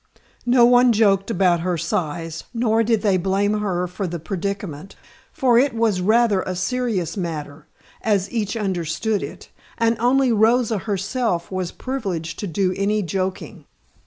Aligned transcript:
No 0.47 0.65
one 0.65 0.93
joked 0.93 1.29
about 1.29 1.59
her 1.59 1.77
size, 1.77 2.45
nor 2.55 2.81
did 2.81 3.03
they 3.03 3.17
blame 3.17 3.59
her 3.59 3.85
for 3.85 4.07
the 4.07 4.17
predicament, 4.17 4.95
for 5.31 5.59
it 5.59 5.75
was 5.75 6.01
rather 6.01 6.41
a 6.41 6.55
serious 6.55 7.15
matter, 7.15 7.67
as 8.01 8.27
each 8.31 8.57
understood 8.57 9.21
it, 9.21 9.51
and 9.77 9.95
only 9.99 10.31
Rosa 10.31 10.79
herself 10.79 11.51
was 11.51 11.71
privileged 11.71 12.39
to 12.39 12.47
do 12.47 12.73
any 12.75 13.03
joking. 13.03 13.65